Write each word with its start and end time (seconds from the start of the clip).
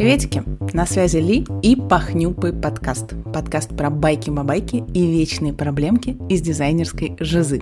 Приветики! 0.00 0.42
На 0.72 0.86
связи 0.86 1.18
Ли 1.18 1.46
и 1.60 1.76
Пахнюпый 1.76 2.54
подкаст. 2.54 3.12
Подкаст 3.34 3.76
про 3.76 3.90
байки-мабайки 3.90 4.76
и 4.94 5.06
вечные 5.06 5.52
проблемки 5.52 6.16
из 6.30 6.40
дизайнерской 6.40 7.18
жизы. 7.20 7.60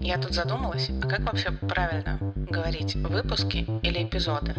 Я 0.00 0.16
тут 0.16 0.32
задумалась, 0.32 0.90
а 1.02 1.06
как 1.06 1.20
вообще 1.20 1.50
правильно 1.50 2.18
говорить 2.48 2.94
выпуски 2.94 3.66
или 3.82 4.02
эпизоды? 4.02 4.54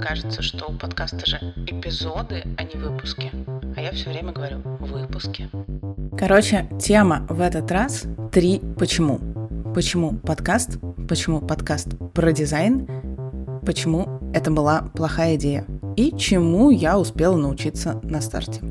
Кажется, 0.00 0.42
что 0.42 0.72
у 0.72 0.76
подкаста 0.76 1.24
же 1.24 1.36
эпизоды, 1.68 2.42
а 2.58 2.64
не 2.64 2.74
выпуски. 2.74 3.30
А 3.76 3.80
я 3.80 3.92
все 3.92 4.10
время 4.10 4.32
говорю 4.32 4.62
выпуски. 4.80 5.48
Короче, 6.18 6.68
тема 6.80 7.24
в 7.30 7.40
этот 7.40 7.70
раз 7.70 8.06
три 8.32 8.60
почему. 8.76 9.20
Почему 9.76 10.14
подкаст, 10.14 10.76
почему 11.08 11.40
подкаст 11.40 11.90
про 12.12 12.32
дизайн, 12.32 12.88
почему 13.64 14.08
это 14.34 14.50
была 14.50 14.90
плохая 14.92 15.36
идея 15.36 15.64
и 16.00 16.16
чему 16.16 16.70
я 16.70 16.98
успела 16.98 17.36
научиться 17.36 18.00
на 18.02 18.22
старте. 18.22 18.62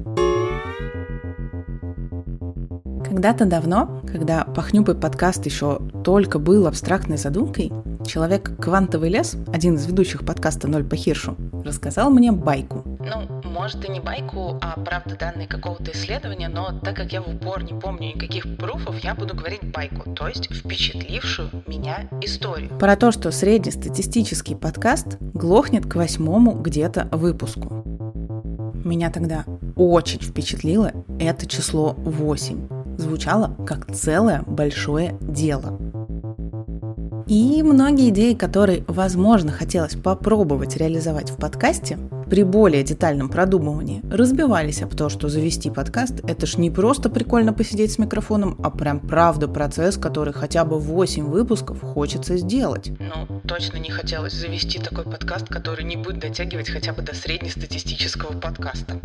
Когда-то 3.08 3.46
давно, 3.46 4.02
когда 4.12 4.46
«Пахнюпый 4.46 4.96
подкаст» 4.96 5.46
еще 5.46 5.80
только 6.04 6.40
был 6.40 6.66
абстрактной 6.66 7.18
задумкой, 7.18 7.72
человек 8.04 8.60
«Квантовый 8.60 9.10
лес», 9.10 9.36
один 9.54 9.76
из 9.76 9.86
ведущих 9.86 10.26
подкаста 10.26 10.68
«Ноль 10.68 10.84
по 10.84 10.96
Хиршу», 10.96 11.36
рассказал 11.64 12.10
мне 12.10 12.32
байку. 12.32 12.84
Ну, 12.86 13.39
может 13.59 13.84
и 13.84 13.91
не 13.91 13.99
байку, 13.99 14.58
а 14.62 14.80
правда 14.80 15.18
данные 15.20 15.45
какого-то 15.45 15.91
исследования, 15.91 16.48
но 16.48 16.80
так 16.80 16.95
как 16.95 17.12
я 17.12 17.22
в 17.22 17.27
упор 17.27 17.62
не 17.62 17.77
помню 17.77 18.16
никаких 18.16 18.55
пруфов, 18.55 18.98
я 19.04 19.13
буду 19.13 19.36
говорить 19.36 19.70
байку, 19.73 20.12
то 20.12 20.30
есть 20.30 20.50
впечатлившую 20.50 21.50
меня 21.67 22.08
историю. 22.22 22.70
Про 22.80 22.95
то, 22.95 23.12
что 23.12 23.31
среднестатистический 23.31 24.55
подкаст 24.55 25.17
глохнет 25.20 25.86
к 25.86 25.95
восьмому 25.95 26.53
где-то 26.53 27.09
выпуску. 27.12 27.84
Меня 28.86 29.12
тогда 29.12 29.44
очень 29.75 30.22
впечатлило 30.22 30.94
это 31.19 31.45
число 31.45 31.95
8 31.97 32.97
звучало 32.97 33.58
как 33.67 33.94
целое 33.94 34.41
большое 34.47 35.17
дело. 35.19 35.78
И 37.28 37.62
многие 37.62 38.09
идеи, 38.09 38.34
которые, 38.36 38.86
возможно, 38.88 39.52
хотелось 39.52 39.95
попробовать 39.95 40.78
реализовать 40.78 41.30
в 41.30 41.36
подкасте, 41.36 42.00
при 42.30 42.44
более 42.44 42.83
детальном 42.83 43.30
продумывании 43.30 44.02
разбивались 44.11 44.81
об 44.81 44.95
то, 44.95 45.09
что 45.09 45.30
завести 45.30 45.69
подкаст– 45.69 46.22
это 46.27 46.45
ж 46.45 46.58
не 46.58 46.69
просто 46.69 47.09
прикольно 47.09 47.53
посидеть 47.53 47.91
с 47.91 47.97
микрофоном, 47.97 48.59
а 48.63 48.69
прям 48.69 48.99
правда 48.99 49.47
процесс, 49.47 49.97
который 49.97 50.33
хотя 50.33 50.63
бы 50.63 50.80
8 50.80 51.25
выпусков 51.25 51.81
хочется 51.81 52.38
сделать. 52.38 52.91
Ну, 53.00 53.41
точно 53.47 53.77
не 53.77 53.89
хотелось 53.89 54.33
завести 54.33 54.80
такой 54.80 55.05
подкаст, 55.05 55.47
который 55.47 55.83
не 55.83 55.95
будет 55.95 56.19
дотягивать 56.19 56.69
хотя 56.69 56.94
бы 56.94 57.02
до 57.02 57.16
среднестатистического 57.16 58.39
подкаста. 58.39 59.00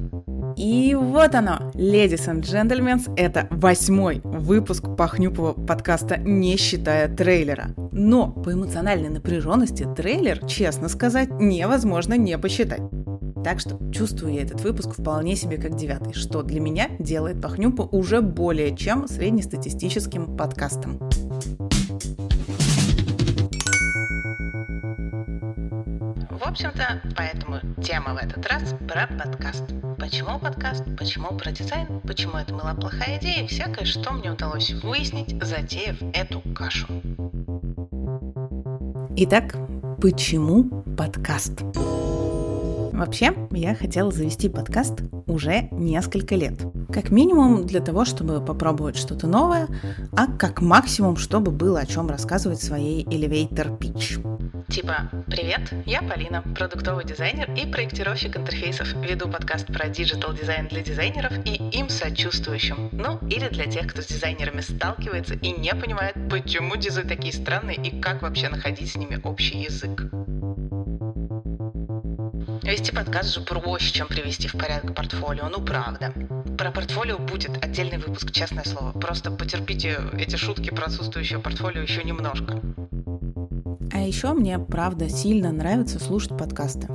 И 0.56 0.94
вот 0.94 1.34
оно, 1.34 1.72
ladies 1.74 2.28
and 2.28 2.42
gentlemen, 2.42 3.00
это 3.16 3.48
восьмой 3.50 4.20
выпуск 4.22 4.84
пахнюпого 4.96 5.52
подкаста, 5.52 6.16
не 6.18 6.56
считая 6.56 7.08
трейлера. 7.08 7.74
Но 7.90 8.30
по 8.30 8.52
эмоциональной 8.52 9.08
напряженности 9.08 9.86
трейлер, 9.96 10.46
честно 10.46 10.88
сказать, 10.88 11.28
невозможно 11.30 12.14
не 12.14 12.38
посчитать. 12.38 12.82
Так 13.44 13.60
что 13.60 13.78
чувствую 13.92 14.32
я 14.32 14.42
этот 14.42 14.62
выпуск 14.62 14.94
вполне 14.98 15.36
себе 15.36 15.58
как 15.58 15.76
девятый, 15.76 16.14
что 16.14 16.42
для 16.42 16.60
меня 16.60 16.88
делает 16.98 17.42
Пахнюпа 17.42 17.82
уже 17.82 18.22
более 18.22 18.74
чем 18.74 19.06
среднестатистическим 19.06 20.34
подкастом. 20.34 20.98
В 26.30 26.42
общем-то, 26.42 27.02
поэтому 27.16 27.60
тема 27.82 28.14
в 28.14 28.16
этот 28.16 28.46
раз 28.46 28.74
про 28.88 29.08
подкаст. 29.08 29.64
Почему 29.98 30.38
подкаст, 30.38 30.84
почему 30.98 31.36
про 31.36 31.52
дизайн, 31.52 32.00
почему 32.00 32.38
это 32.38 32.54
была 32.54 32.74
плохая 32.74 33.18
идея, 33.18 33.46
всякое, 33.46 33.84
что 33.84 34.12
мне 34.12 34.32
удалось 34.32 34.70
выяснить, 34.82 35.36
затеяв 35.44 35.96
эту 36.14 36.40
кашу. 36.54 36.86
Итак, 39.16 39.54
почему 40.00 40.82
подкаст? 40.96 41.62
Вообще, 42.94 43.34
я 43.50 43.74
хотела 43.74 44.12
завести 44.12 44.48
подкаст 44.48 45.00
уже 45.26 45.68
несколько 45.72 46.36
лет. 46.36 46.54
Как 46.92 47.10
минимум 47.10 47.66
для 47.66 47.80
того, 47.80 48.04
чтобы 48.04 48.40
попробовать 48.40 48.96
что-то 48.96 49.26
новое, 49.26 49.66
а 50.16 50.28
как 50.28 50.62
максимум, 50.62 51.16
чтобы 51.16 51.50
было 51.50 51.80
о 51.80 51.86
чем 51.86 52.08
рассказывать 52.08 52.62
своей 52.62 53.04
elevator 53.04 53.76
pitch. 53.76 54.22
Типа, 54.70 55.10
привет, 55.26 55.72
я 55.86 56.02
Полина, 56.02 56.42
продуктовый 56.56 57.04
дизайнер 57.04 57.52
и 57.54 57.66
проектировщик 57.66 58.36
интерфейсов. 58.36 58.94
Веду 59.02 59.28
подкаст 59.28 59.66
про 59.66 59.88
digital 59.88 60.32
дизайн 60.32 60.68
для 60.68 60.82
дизайнеров 60.82 61.32
и 61.44 61.56
им 61.76 61.88
сочувствующим. 61.88 62.90
Ну, 62.92 63.18
или 63.28 63.48
для 63.48 63.66
тех, 63.66 63.88
кто 63.88 64.02
с 64.02 64.06
дизайнерами 64.06 64.60
сталкивается 64.60 65.34
и 65.34 65.50
не 65.50 65.74
понимает, 65.74 66.14
почему 66.30 66.76
дизы 66.76 67.02
такие 67.02 67.32
странные 67.32 67.76
и 67.76 68.00
как 68.00 68.22
вообще 68.22 68.48
находить 68.48 68.92
с 68.92 68.96
ними 68.96 69.20
общий 69.24 69.62
язык. 69.62 70.10
Вести 72.64 72.92
подкаст 72.92 73.34
же 73.34 73.42
проще, 73.42 73.92
чем 73.92 74.08
привести 74.08 74.48
в 74.48 74.52
порядок 74.52 74.94
портфолио, 74.94 75.50
ну 75.50 75.62
правда. 75.62 76.14
Про 76.56 76.70
портфолио 76.70 77.18
будет 77.18 77.62
отдельный 77.62 77.98
выпуск, 77.98 78.32
честное 78.32 78.64
слово. 78.64 78.92
Просто 78.92 79.30
потерпите 79.30 79.98
эти 80.16 80.36
шутки 80.36 80.70
про 80.70 80.86
отсутствующее 80.86 81.40
портфолио 81.40 81.82
еще 81.82 82.02
немножко. 82.04 82.62
А 83.92 84.00
еще 84.00 84.32
мне, 84.32 84.58
правда, 84.58 85.10
сильно 85.10 85.52
нравится 85.52 85.98
слушать 85.98 86.38
подкасты. 86.38 86.88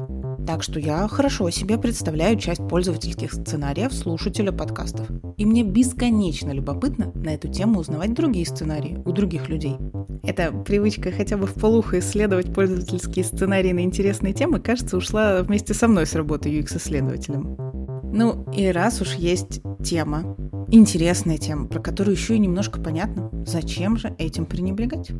Так 0.47 0.63
что 0.63 0.79
я 0.79 1.07
хорошо 1.07 1.51
себе 1.51 1.77
представляю 1.77 2.39
часть 2.39 2.67
пользовательских 2.67 3.31
сценариев 3.31 3.93
слушателя 3.93 4.51
подкастов. 4.51 5.07
И 5.37 5.45
мне 5.45 5.61
бесконечно 5.61 6.49
любопытно 6.51 7.11
на 7.13 7.35
эту 7.35 7.47
тему 7.47 7.79
узнавать 7.79 8.15
другие 8.15 8.47
сценарии 8.47 8.99
у 9.05 9.11
других 9.11 9.47
людей. 9.47 9.75
Эта 10.23 10.51
привычка 10.51 11.11
хотя 11.11 11.37
бы 11.37 11.47
в 11.47 11.53
полухо 11.53 11.99
исследовать 11.99 12.53
пользовательские 12.53 13.25
сценарии 13.25 13.71
на 13.71 13.81
интересные 13.81 14.33
темы, 14.33 14.59
кажется, 14.59 14.97
ушла 14.97 15.41
вместе 15.41 15.73
со 15.73 15.87
мной 15.87 16.05
с 16.05 16.15
работы 16.15 16.49
UX-исследователем. 16.49 17.57
Ну 18.11 18.45
и 18.53 18.67
раз 18.67 19.01
уж 19.01 19.13
есть 19.13 19.61
тема, 19.83 20.35
интересная 20.69 21.37
тема, 21.37 21.67
про 21.67 21.79
которую 21.79 22.15
еще 22.15 22.35
и 22.35 22.39
немножко 22.39 22.81
понятно, 22.81 23.29
зачем 23.45 23.97
же 23.97 24.13
этим 24.17 24.45
пренебрегать? 24.45 25.11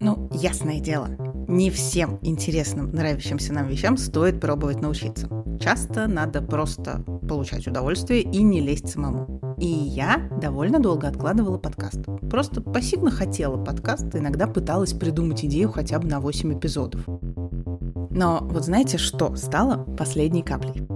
Ну, 0.00 0.30
ясное 0.34 0.80
дело, 0.80 1.08
не 1.48 1.70
всем 1.70 2.18
интересным, 2.22 2.92
нравящимся 2.92 3.52
нам 3.52 3.66
вещам 3.68 3.96
стоит 3.96 4.40
пробовать 4.40 4.80
научиться. 4.80 5.28
Часто 5.60 6.06
надо 6.06 6.40
просто 6.40 7.04
получать 7.28 7.66
удовольствие 7.66 8.22
и 8.22 8.42
не 8.42 8.60
лезть 8.60 8.88
самому. 8.88 9.49
И 9.60 9.66
я 9.66 10.28
довольно 10.40 10.80
долго 10.80 11.06
откладывала 11.06 11.58
подкаст. 11.58 12.00
Просто 12.30 12.62
пассивно 12.62 13.10
хотела 13.10 13.62
подкаст, 13.62 14.06
иногда 14.14 14.46
пыталась 14.46 14.94
придумать 14.94 15.44
идею 15.44 15.70
хотя 15.70 15.98
бы 15.98 16.08
на 16.08 16.18
8 16.20 16.58
эпизодов. 16.58 17.06
Но 18.10 18.38
вот 18.40 18.64
знаете, 18.64 18.96
что 18.96 19.36
стало 19.36 19.84
последней 19.98 20.42
каплей? 20.42 20.86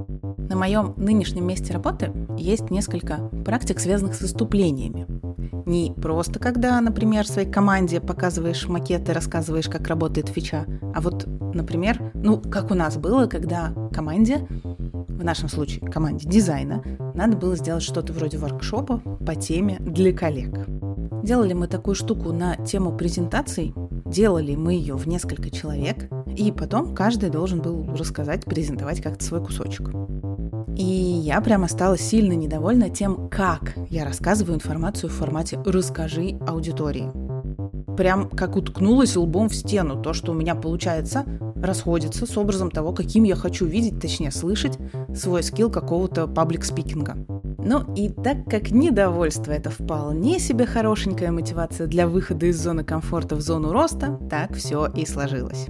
На 0.49 0.57
моем 0.57 0.95
нынешнем 0.97 1.47
месте 1.47 1.75
работы 1.75 2.13
есть 2.39 2.71
несколько 2.71 3.31
практик, 3.45 3.79
связанных 3.81 4.15
с 4.15 4.23
выступлениями. 4.23 5.07
Не 5.67 5.93
просто 5.93 6.39
когда, 6.39 6.81
например, 6.81 7.27
своей 7.27 7.51
команде 7.51 8.01
показываешь 8.01 8.67
макеты, 8.67 9.13
рассказываешь, 9.13 9.69
как 9.69 9.89
работает 9.89 10.29
фича, 10.29 10.67
а 10.95 11.01
вот, 11.01 11.27
например, 11.55 12.13
ну, 12.15 12.39
как 12.39 12.71
у 12.71 12.75
нас 12.75 12.97
было, 12.97 13.27
когда 13.27 13.73
команде, 13.93 14.47
в 14.63 15.25
нашем 15.25 15.49
случае 15.49 15.89
команде 15.91 16.29
дизайна, 16.29 16.83
надо 17.15 17.37
было 17.37 17.57
сделать 17.57 17.83
что-то 17.83 18.13
вроде 18.13 18.39
воркшопа 18.39 18.99
по 18.99 19.35
теме 19.35 19.77
для 19.81 20.13
коллег. 20.13 20.67
Делали 21.23 21.55
мы 21.55 21.69
такую 21.69 21.95
штуку 21.95 22.33
на 22.33 22.57
тему 22.57 22.93
презентаций, 22.93 23.73
делали 24.05 24.55
мы 24.57 24.75
ее 24.75 24.97
в 24.97 25.07
несколько 25.07 25.51
человек, 25.51 26.11
и 26.37 26.53
потом 26.53 26.95
каждый 26.95 27.31
должен 27.31 27.63
был 27.63 27.87
рассказать, 27.97 28.45
презентовать 28.45 29.01
как-то 29.01 29.25
свой 29.25 29.43
кусочек. 29.43 29.91
И 30.77 30.85
я 30.85 31.41
прямо 31.41 31.69
стала 31.69 31.97
сильно 31.97 32.33
недовольна 32.33 32.91
тем, 32.91 33.29
как 33.31 33.75
я 33.89 34.05
рассказываю 34.05 34.57
информацию 34.57 35.09
в 35.09 35.15
формате 35.15 35.59
«расскажи 35.65 36.37
аудитории». 36.47 37.11
Прям 37.97 38.29
как 38.29 38.57
уткнулась 38.57 39.15
лбом 39.15 39.49
в 39.49 39.55
стену. 39.55 40.03
То, 40.03 40.13
что 40.13 40.33
у 40.33 40.35
меня 40.35 40.57
получается, 40.57 41.25
расходится 41.65 42.27
с 42.27 42.37
образом 42.37 42.71
того, 42.71 42.93
каким 42.93 43.25
я 43.25 43.37
хочу 43.37 43.67
видеть, 43.67 44.01
точнее 44.01 44.31
слышать, 44.31 44.79
свой 45.15 45.43
скилл 45.43 45.71
какого-то 45.71 46.27
паблик-спикинга. 46.27 47.17
Ну 47.59 47.95
и 47.95 48.11
так 48.11 48.45
как 48.45 48.71
недовольство– 48.71 49.51
это 49.53 49.71
вполне 49.71 50.39
себе 50.39 50.67
хорошенькая 50.67 51.31
мотивация 51.31 51.87
для 51.87 52.07
выхода 52.07 52.47
из 52.47 52.61
зоны 52.63 52.85
комфорта 52.85 53.37
в 53.37 53.41
зону 53.41 53.73
роста, 53.73 54.19
так 54.29 54.55
все 54.55 54.87
и 54.95 55.07
сложилось. 55.07 55.67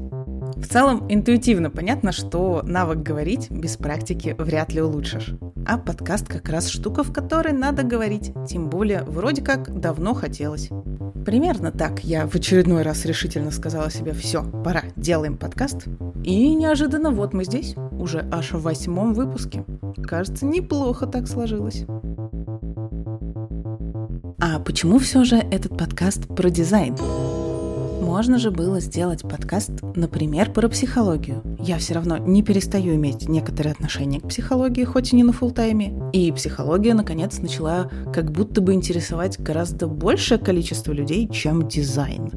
В 0.57 0.67
целом, 0.69 1.07
интуитивно 1.09 1.71
понятно, 1.71 2.13
что 2.13 2.63
навык 2.65 2.99
говорить 2.99 3.51
без 3.51 3.77
практики 3.77 4.35
вряд 4.39 4.73
ли 4.73 4.81
улучшишь. 4.81 5.35
А 5.67 5.79
подкаст 5.79 6.27
как 6.29 6.49
раз 6.49 6.69
штука, 6.69 7.03
в 7.03 7.13
которой 7.13 7.53
надо 7.53 7.83
говорить, 7.83 8.33
тем 8.49 8.71
более 8.71 9.03
вроде 9.03 9.43
как 9.43 9.79
давно 9.81 10.15
хотелось. 10.15 10.71
Примерно 11.25 11.73
так 11.73 12.05
я 12.05 12.27
в 12.27 12.35
очередной 12.35 12.83
раз 12.83 13.05
решительно 13.07 13.51
сказала 13.51 13.91
себе 13.91 14.13
«все, 14.13 14.45
пора, 14.65 14.83
делаем 14.97 15.37
подкаст». 15.37 15.87
И 16.23 16.55
неожиданно 16.55 17.11
вот 17.11 17.33
мы 17.33 17.45
здесь, 17.45 17.75
уже 17.93 18.27
аж 18.31 18.53
в 18.53 18.63
восьмом 18.63 19.15
выпуске. 19.15 19.65
Кажется, 20.03 20.45
неплохо 20.45 21.07
так 21.07 21.27
сложилось. 21.27 21.85
А 24.41 24.59
почему 24.59 24.99
все 24.99 25.25
же 25.25 25.37
этот 25.37 25.77
подкаст 25.79 26.27
про 26.29 26.51
дизайн? 26.51 26.95
Можно 28.05 28.39
же 28.39 28.51
было 28.51 28.81
сделать 28.81 29.23
подкаст, 29.23 29.71
например, 29.97 30.53
про 30.53 30.69
психологию. 30.69 31.43
Я 31.59 31.79
все 31.79 31.95
равно 31.95 32.19
не 32.19 32.43
перестаю 32.43 32.97
иметь 32.97 33.31
некоторые 33.31 33.73
отношения 33.73 34.21
к 34.21 34.29
психологии, 34.29 34.85
хоть 34.85 35.15
и 35.15 35.17
не 35.17 35.25
на 35.25 35.33
фултайме. 35.33 35.99
И 36.13 36.31
психология, 36.31 36.93
наконец, 36.93 37.39
начала 37.39 37.91
как 38.13 38.31
будто 38.31 38.61
бы 38.61 38.75
интересовать 38.75 39.41
гораздо 39.41 39.87
большее 39.87 40.39
количество 40.39 40.93
людей, 40.93 41.27
чем 41.29 41.67
дизайн. 41.67 42.31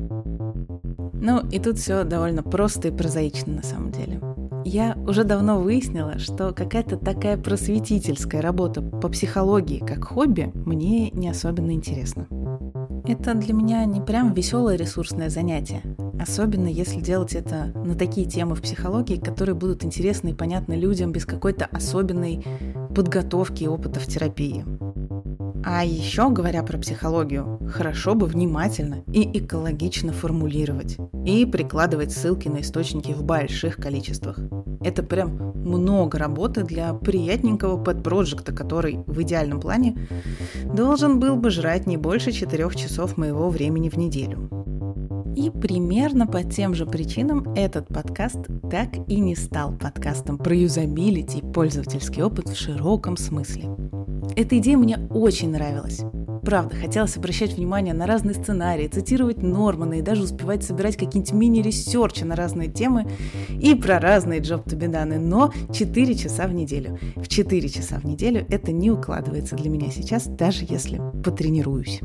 Ну, 1.14 1.46
и 1.52 1.60
тут 1.60 1.80
все 1.80 2.06
довольно 2.06 2.44
просто 2.44 2.88
и 2.88 2.92
прозаично 2.92 3.56
на 3.56 3.64
самом 3.64 3.92
деле. 3.92 4.22
Я 4.64 4.98
уже 5.06 5.26
давно 5.26 5.60
выяснила, 5.60 6.18
что 6.18 6.54
какая-то 6.54 6.98
такая 6.98 7.38
просветительская 7.38 8.42
работа 8.42 8.82
по 8.82 9.10
психологии 9.10 9.80
как 9.80 10.06
хобби 10.06 10.50
мне 10.54 11.10
не 11.12 11.30
особенно 11.30 11.72
интересна. 11.72 12.28
Это 13.08 13.34
для 13.36 13.54
меня 13.54 13.86
не 13.86 14.02
прям 14.02 14.34
веселое 14.34 14.76
ресурсное 14.76 15.30
занятие, 15.30 15.82
особенно 16.20 16.68
если 16.68 17.00
делать 17.00 17.36
это 17.36 17.72
на 17.74 17.96
такие 17.96 18.28
темы 18.28 18.54
в 18.56 18.62
психологии, 18.62 19.16
которые 19.16 19.56
будут 19.56 19.86
интересны 19.86 20.32
и 20.32 20.34
понятны 20.34 20.74
людям 20.74 21.14
без 21.14 21.26
какой-то 21.26 21.68
особенной 21.68 22.44
подготовки 22.94 23.64
и 23.64 23.68
опыта 23.68 24.02
в 24.02 24.08
терапии. 24.08 24.66
А 25.70 25.84
еще, 25.84 26.30
говоря 26.30 26.64
про 26.64 26.78
психологию, 26.78 27.60
хорошо 27.70 28.16
бы 28.16 28.26
внимательно 28.26 29.04
и 29.12 29.38
экологично 29.38 30.14
формулировать 30.14 30.96
и 31.26 31.46
прикладывать 31.46 32.14
ссылки 32.14 32.48
на 32.48 32.62
источники 32.62 33.12
в 33.12 33.24
больших 33.24 33.76
количествах. 33.76 34.40
Это 34.80 35.04
прям 35.04 35.52
много 35.56 36.18
работы 36.18 36.64
для 36.64 36.94
приятненького 36.94 37.84
подпроекта, 37.84 38.54
который 38.54 39.00
в 39.08 39.22
идеальном 39.24 39.60
плане 39.60 40.08
должен 40.74 41.20
был 41.20 41.36
бы 41.36 41.50
жрать 41.50 41.86
не 41.86 41.98
больше 41.98 42.32
4 42.32 42.70
часов 42.74 43.18
моего 43.18 43.50
времени 43.50 43.90
в 43.90 43.98
неделю. 43.98 44.50
И 45.36 45.50
примерно 45.50 46.28
по 46.28 46.44
тем 46.46 46.76
же 46.76 46.86
причинам 46.86 47.54
этот 47.56 47.90
подкаст 47.90 48.40
так 48.72 48.88
и 49.10 49.20
не 49.20 49.36
стал 49.36 49.78
подкастом 49.78 50.38
про 50.38 50.56
юзабилити 50.56 51.40
и 51.40 51.42
пользовательский 51.42 52.24
опыт 52.24 52.48
в 52.48 52.56
широком 52.56 53.18
смысле. 53.18 53.97
Эта 54.36 54.58
идея 54.58 54.78
мне 54.78 55.00
очень 55.10 55.52
нравилась. 55.52 56.02
Правда, 56.48 56.76
хотелось 56.76 57.18
обращать 57.18 57.58
внимание 57.58 57.94
на 57.94 58.08
разные 58.08 58.34
сценарии, 58.34 58.88
цитировать 58.88 59.44
Нормана 59.44 59.96
и 59.96 60.02
даже 60.02 60.24
успевать 60.24 60.64
собирать 60.64 60.96
какие-нибудь 60.96 61.34
мини-ресерчи 61.34 62.24
на 62.24 62.38
разные 62.38 62.70
темы 62.70 63.06
и 63.50 63.76
про 63.76 64.00
разные 64.00 64.40
done, 64.40 65.20
но 65.20 65.52
4 65.74 66.16
часа 66.16 66.48
в 66.48 66.54
неделю. 66.54 66.98
В 67.18 67.28
4 67.28 67.68
часа 67.68 68.00
в 68.00 68.06
неделю 68.06 68.46
это 68.50 68.72
не 68.72 68.90
укладывается 68.92 69.58
для 69.58 69.70
меня 69.70 69.92
сейчас, 69.92 70.26
даже 70.26 70.66
если 70.70 71.02
потренируюсь. 71.22 72.00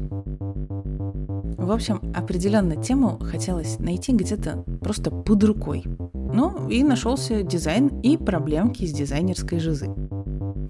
В 1.63 1.71
общем, 1.71 2.01
определенно 2.13 2.75
тему 2.75 3.19
хотелось 3.21 3.79
найти 3.79 4.13
где-то 4.13 4.65
просто 4.81 5.13
под 5.13 5.45
рукой. 5.45 5.85
Ну 6.13 6.69
и 6.69 6.83
нашелся 6.83 7.45
дизайн 7.45 8.01
и 8.01 8.17
проблемки 8.17 8.85
с 8.85 8.93
дизайнерской 8.93 9.61
жизы. 9.61 9.89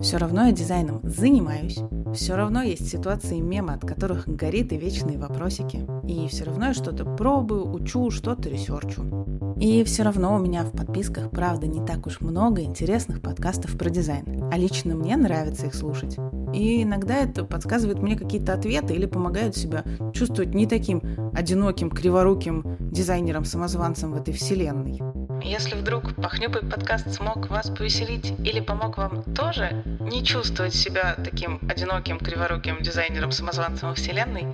Все 0.02 0.16
равно 0.16 0.46
я 0.46 0.52
дизайном 0.52 1.00
занимаюсь. 1.04 1.78
Все 2.12 2.34
равно 2.34 2.62
есть 2.62 2.88
ситуации, 2.88 3.38
мемы, 3.38 3.74
от 3.74 3.86
которых 3.86 4.26
горит 4.26 4.72
и 4.72 4.76
вечные 4.76 5.16
вопросики. 5.16 5.86
И 6.06 6.26
все 6.26 6.44
равно 6.44 6.66
я 6.66 6.74
что-то 6.74 7.04
пробую, 7.04 7.72
учу, 7.72 8.10
что-то 8.10 8.48
ресерчу. 8.48 9.54
И 9.60 9.84
все 9.84 10.02
равно 10.02 10.34
у 10.34 10.40
меня 10.40 10.64
в 10.64 10.72
подписках, 10.72 11.30
правда, 11.30 11.68
не 11.68 11.86
так 11.86 12.08
уж 12.08 12.20
много 12.20 12.62
интересных 12.62 13.22
подкастов 13.22 13.78
про 13.78 13.90
дизайн. 13.90 14.50
А 14.52 14.58
лично 14.58 14.96
мне 14.96 15.16
нравится 15.16 15.66
их 15.66 15.74
слушать. 15.74 16.18
И 16.52 16.82
иногда 16.82 17.18
это 17.18 17.44
подсказывает 17.44 18.02
мне 18.02 18.16
какие-то 18.16 18.54
ответы 18.54 18.94
или 18.94 19.06
помогает 19.06 19.56
себя 19.56 19.84
чувствовать 20.12 20.52
не 20.52 20.66
таким 20.66 21.00
одиноким, 21.32 21.90
криворуким 21.90 22.76
дизайнером-самозванцем 22.80 24.10
в 24.10 24.16
этой 24.16 24.34
вселенной. 24.34 25.00
Если 25.44 25.74
вдруг 25.74 26.14
Пахнюпый 26.14 26.62
подкаст 26.62 27.12
смог 27.12 27.48
вас 27.48 27.68
повеселить 27.68 28.32
или 28.44 28.60
помог 28.60 28.96
вам 28.96 29.22
тоже 29.34 29.82
не 30.00 30.24
чувствовать 30.24 30.74
себя 30.74 31.16
таким 31.22 31.58
одиноким, 31.68 32.18
криворуким 32.18 32.80
дизайнером-самозванцем 32.80 33.94
вселенной, 33.94 34.46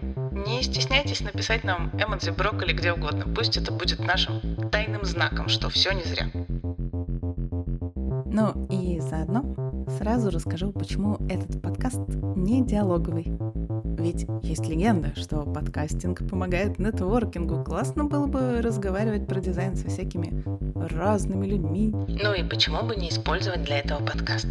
не 0.46 0.62
стесняйтесь 0.62 1.20
написать 1.20 1.64
нам 1.64 1.90
эмодзи 1.99 2.31
брокколи 2.31 2.73
где 2.73 2.93
угодно. 2.93 3.26
Пусть 3.35 3.56
это 3.56 3.73
будет 3.73 3.99
нашим 4.00 4.40
тайным 4.70 5.05
знаком, 5.05 5.49
что 5.49 5.69
все 5.69 5.93
не 5.93 6.05
зря. 6.05 6.31
Ну 8.31 8.67
и 8.70 9.00
заодно 9.00 9.68
сразу 9.99 10.31
расскажу, 10.31 10.71
почему 10.71 11.19
этот 11.29 11.61
подкаст 11.61 12.00
не 12.37 12.65
диалоговый. 12.65 13.37
Ведь 13.99 14.27
есть 14.43 14.69
легенда, 14.69 15.12
что 15.17 15.43
подкастинг 15.43 16.29
помогает 16.29 16.79
нетворкингу. 16.79 17.65
Классно 17.65 18.05
было 18.05 18.27
бы 18.27 18.62
разговаривать 18.62 19.27
про 19.27 19.41
дизайн 19.41 19.75
со 19.75 19.89
всякими 19.89 20.45
разными 20.95 21.47
людьми. 21.47 21.93
Ну 21.93 22.33
и 22.33 22.49
почему 22.49 22.87
бы 22.87 22.95
не 22.95 23.09
использовать 23.09 23.65
для 23.65 23.81
этого 23.81 23.99
подкаст? 24.05 24.47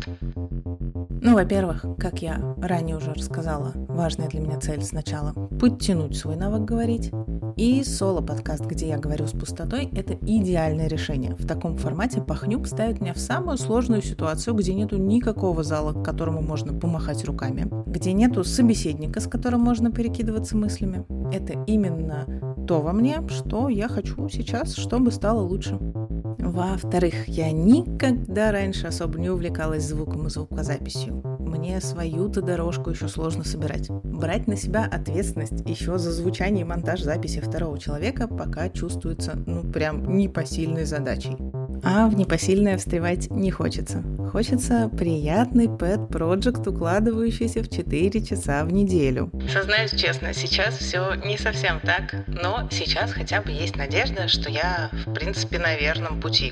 Ну, 1.22 1.34
во-первых, 1.34 1.86
как 1.98 2.22
я 2.22 2.56
ранее 2.62 2.98
уже 2.98 3.14
рассказала, 3.14 3.72
важная 3.74 4.28
для 4.28 4.42
меня 4.42 4.60
цель 4.60 4.84
сначала– 4.84 5.32
подтянуть 5.60 6.18
свой 6.18 6.36
навык 6.36 6.66
говорить. 6.66 7.12
И 7.58 7.84
соло-подкаст, 7.84 8.68
где 8.68 8.90
я 8.90 9.00
говорю 9.00 9.26
с 9.26 9.32
пустотой– 9.32 9.90
это 9.92 10.14
идеальное 10.14 10.88
решение. 10.88 11.36
В 11.36 11.48
таком 11.48 11.76
формате 11.76 12.22
Пахнюк 12.22 12.68
ставит 12.68 13.02
меня 13.02 13.16
в 13.16 13.18
самую 13.18 13.58
сложную 13.58 14.04
ситуацию, 14.04 14.54
где 14.54 14.76
нету 14.76 14.98
никакого 14.98 15.64
зала, 15.64 15.92
к 15.92 16.06
которому 16.06 16.44
можно 16.44 16.80
помахать 16.80 17.26
руками, 17.26 17.68
где 17.88 18.14
нету 18.14 18.44
собеседника, 18.44 19.20
с 19.20 19.26
которым 19.26 19.62
можно 19.62 19.92
перекидываться 19.92 20.56
мыслями. 20.56 21.04
Это 21.34 21.64
именно 21.66 22.28
то 22.68 22.80
во 22.80 22.94
мне, 22.94 23.28
что 23.28 23.70
я 23.70 23.88
хочу 23.88 24.30
сейчас, 24.30 24.76
чтобы 24.76 25.12
стало 25.12 25.42
лучше. 25.42 25.80
Во-вторых, 26.52 27.28
я 27.28 27.52
никогда 27.52 28.52
раньше 28.52 28.88
особо 28.88 29.20
не 29.20 29.30
увлекалась 29.30 29.84
звуком 29.84 30.28
и 30.28 30.30
звукозаписью. 30.30 31.22
Мне 31.40 31.82
свою-то 31.82 32.42
дорожку 32.42 32.90
еще 32.92 33.10
сложно 33.10 33.44
собирать. 33.44 33.90
Брать 33.90 34.48
на 34.48 34.56
себя 34.56 34.86
ответственность 34.90 35.68
еще 35.68 35.98
за 35.98 36.12
звучание 36.12 36.62
и 36.62 36.68
монтаж 36.68 37.02
записи 37.02 37.42
второго 37.42 37.78
человека 37.78 38.28
пока 38.28 38.70
чувствуется, 38.70 39.34
ну, 39.46 39.64
прям 39.64 40.18
непосильной 40.18 40.86
задачей. 40.86 41.36
А 41.84 42.08
в 42.08 42.16
непосильное 42.16 42.78
встревать 42.78 43.30
не 43.30 43.52
хочется. 43.52 44.04
Хочется 44.32 44.90
приятный 44.90 45.70
пэт-проект, 45.70 46.68
укладывающийся 46.68 47.64
в 47.64 47.70
4 47.70 48.22
часа 48.22 48.64
в 48.66 48.72
неделю. 48.72 49.32
Сознаюсь 49.52 49.92
честно, 49.92 50.34
сейчас 50.34 50.78
все 50.78 51.16
не 51.16 51.38
совсем 51.38 51.80
так, 51.80 52.26
но 52.28 52.68
сейчас 52.72 53.12
хотя 53.12 53.42
бы 53.42 53.52
есть 53.52 53.76
надежда, 53.76 54.28
что 54.28 54.50
я, 54.50 54.90
в 55.06 55.14
принципе, 55.14 55.60
на 55.60 55.76
верном 55.76 56.20
пути. 56.20 56.52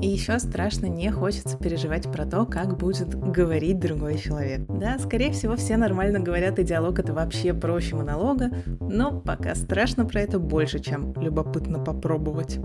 И 0.00 0.08
еще 0.08 0.38
страшно 0.38 0.86
не 0.86 1.10
хочется 1.10 1.56
переживать 1.56 2.10
про 2.12 2.26
то, 2.26 2.44
как 2.44 2.76
будет 2.76 3.14
говорить 3.14 3.78
другой 3.80 4.18
человек. 4.18 4.60
Да, 4.68 4.98
скорее 4.98 5.32
всего, 5.32 5.56
все 5.56 5.78
нормально 5.78 6.20
говорят, 6.20 6.58
и 6.58 6.62
диалог 6.62 6.98
это 6.98 7.14
вообще 7.14 7.54
проще 7.54 7.96
монолога, 7.96 8.50
но 8.80 9.18
пока 9.20 9.54
страшно 9.54 10.04
про 10.04 10.20
это 10.20 10.38
больше, 10.38 10.80
чем 10.80 11.14
любопытно 11.14 11.78
попробовать. 11.78 12.58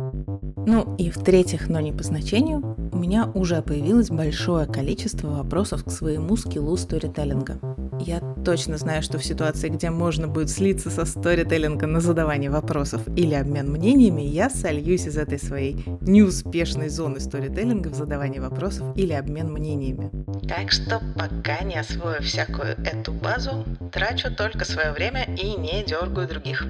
Ну 0.71 0.95
и 0.99 1.09
в-третьих, 1.09 1.67
но 1.67 1.79
не 1.79 1.91
по 1.91 2.03
значению, 2.03 2.75
у 2.91 2.97
меня 2.99 3.31
уже 3.33 3.59
появилось 3.63 4.09
большое 4.09 4.67
количество 4.67 5.27
вопросов 5.27 5.83
к 5.83 5.89
своему 5.89 6.38
скиллу 6.38 6.77
сторителлинга. 6.77 7.59
Я 7.99 8.19
точно 8.45 8.77
знаю, 8.77 9.01
что 9.01 9.17
в 9.17 9.25
ситуации, 9.25 9.69
где 9.69 9.89
можно 9.89 10.27
будет 10.27 10.51
слиться 10.51 10.91
со 10.91 11.05
сторителлинга 11.05 11.88
на 11.88 12.01
задавание 12.01 12.51
вопросов 12.51 13.01
или 13.15 13.33
обмен 13.33 13.71
мнениями, 13.71 14.21
я 14.21 14.51
сольюсь 14.51 15.07
из 15.07 15.17
этой 15.17 15.39
своей 15.39 15.83
неуспешной 16.01 16.89
зоны 16.89 17.19
сторителлинга 17.19 17.88
в 17.88 17.95
задавание 17.95 18.39
вопросов 18.39 18.95
или 18.95 19.13
обмен 19.13 19.51
мнениями. 19.51 20.11
Так 20.47 20.71
что 20.71 21.01
пока 21.15 21.63
не 21.63 21.79
освою 21.79 22.21
всякую 22.21 22.77
эту 22.85 23.11
базу, 23.11 23.65
трачу 23.91 24.31
только 24.35 24.65
свое 24.65 24.91
время 24.91 25.27
и 25.35 25.57
не 25.57 25.83
дергаю 25.83 26.27
других. 26.27 26.67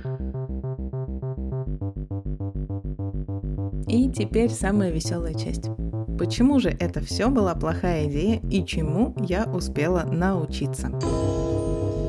И 3.89 4.07
теперь 4.09 4.51
самая 4.51 4.91
веселая 4.91 5.33
часть. 5.33 5.65
Почему 6.19 6.59
же 6.59 6.69
это 6.69 7.01
все 7.01 7.29
была 7.29 7.55
плохая 7.55 8.07
идея 8.07 8.39
и 8.49 8.63
чему 8.63 9.15
я 9.19 9.45
успела 9.45 10.03
научиться? 10.03 10.89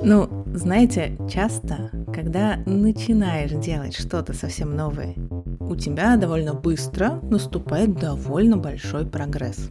Ну, 0.03 0.45
знаете, 0.53 1.17
часто, 1.33 1.91
когда 2.13 2.57
начинаешь 2.67 3.53
делать 3.53 3.95
что-то 3.95 4.35
совсем 4.35 4.77
новое, 4.77 5.15
у 5.61 5.75
тебя 5.77 6.17
довольно 6.17 6.55
быстро 6.55 7.21
наступает 7.23 7.95
довольно 7.99 8.57
большой 8.57 9.07
прогресс. 9.07 9.71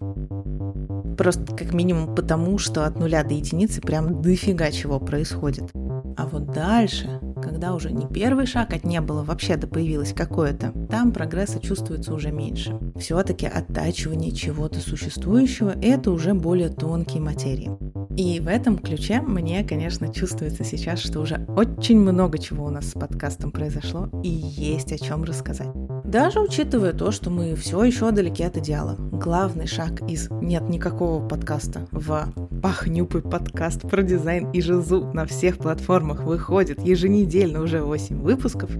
Просто 1.17 1.55
как 1.55 1.73
минимум 1.73 2.15
потому, 2.15 2.57
что 2.57 2.85
от 2.85 2.97
нуля 2.97 3.23
до 3.23 3.33
единицы 3.33 3.81
прям 3.81 4.21
дофига 4.21 4.71
чего 4.71 4.99
происходит. 4.99 5.69
А 6.15 6.25
вот 6.27 6.53
дальше, 6.53 7.19
когда 7.59 7.75
уже 7.75 7.91
не 7.91 8.07
первый 8.07 8.45
шаг 8.45 8.73
от 8.73 8.85
не 8.85 9.01
было 9.01 9.21
вообще 9.21 9.57
да 9.57 9.67
появилось 9.67 10.13
какое-то, 10.13 10.71
там 10.89 11.11
прогресса 11.11 11.59
чувствуется 11.59 12.13
уже 12.13 12.31
меньше. 12.31 12.79
Все-таки 12.97 13.47
оттачивание 13.47 14.31
чего-то 14.31 14.79
существующего– 14.79 15.73
это 15.81 16.11
уже 16.11 16.33
более 16.33 16.69
тонкие 16.69 17.21
материи. 17.21 17.69
И 18.15 18.39
в 18.39 18.47
этом 18.47 18.77
ключе 18.77 19.21
мне, 19.21 19.63
конечно, 19.63 20.13
чувствуется 20.13 20.63
сейчас, 20.63 20.99
что 20.99 21.19
уже 21.19 21.45
очень 21.55 21.99
много 21.99 22.37
чего 22.37 22.65
у 22.65 22.69
нас 22.69 22.89
с 22.89 22.93
подкастом 22.93 23.51
произошло 23.51 24.09
и 24.23 24.29
есть 24.29 24.91
о 24.91 24.97
чем 24.97 25.23
рассказать. 25.23 25.69
Даже 26.03 26.39
учитывая 26.39 26.93
то, 26.93 27.11
что 27.11 27.29
мы 27.29 27.55
все 27.55 27.83
еще 27.83 28.09
далеки 28.11 28.43
от 28.43 28.57
идеала. 28.57 28.95
Главный 28.97 29.67
шаг 29.67 30.01
из 30.09 30.29
«нет 30.41 30.67
никакого 30.67 31.25
подкаста» 31.25 31.87
в 31.91 32.33
«пахнюпый 32.63 33.21
подкаст 33.21 33.81
про 33.81 34.01
дизайн 34.01 34.49
и 34.51 34.61
жизу» 34.61 35.05
на 35.13 35.27
всех 35.27 35.59
платформах 35.59 36.23
выходит 36.23 36.81
еженедельно 36.81 37.61
уже 37.61 37.83
8 37.83 38.21
выпусков 38.21 38.71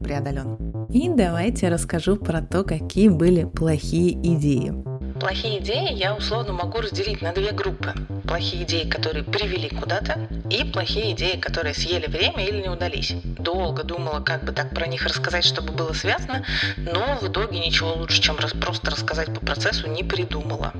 преодолен. 0.00 0.86
И 0.90 1.08
давайте 1.08 1.68
расскажу 1.68 2.16
про 2.16 2.42
то, 2.42 2.64
какие 2.64 3.08
были 3.08 3.44
плохие 3.44 4.12
идеи. 4.12 4.91
Плохие 5.22 5.60
идеи 5.60 5.94
я 5.94 6.16
условно 6.16 6.52
могу 6.52 6.80
разделить 6.80 7.22
на 7.22 7.32
две 7.32 7.52
группы. 7.52 7.94
Плохие 8.26 8.64
идеи, 8.64 8.88
которые 8.88 9.22
привели 9.22 9.68
куда-то, 9.68 10.28
и 10.50 10.64
плохие 10.64 11.12
идеи, 11.12 11.36
которые 11.36 11.74
съели 11.74 12.08
время 12.08 12.44
или 12.44 12.60
не 12.62 12.68
удались. 12.68 13.14
Долго 13.38 13.84
думала, 13.84 14.18
как 14.18 14.42
бы 14.44 14.50
так 14.50 14.70
про 14.70 14.88
них 14.88 15.04
рассказать, 15.04 15.44
чтобы 15.44 15.74
было 15.74 15.92
связано, 15.92 16.44
но 16.76 17.18
в 17.20 17.30
итоге 17.30 17.60
ничего 17.60 17.92
лучше, 17.92 18.20
чем 18.20 18.34
просто 18.34 18.90
рассказать 18.90 19.32
по 19.32 19.38
процессу, 19.46 19.86
не 19.86 20.02
придумала. 20.02 20.72